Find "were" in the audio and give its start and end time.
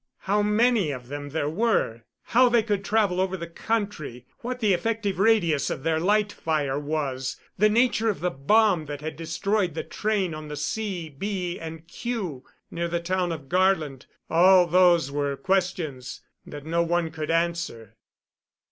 1.47-2.05, 15.11-15.37